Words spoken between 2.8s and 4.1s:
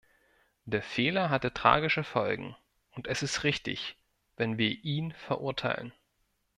und es ist richtig,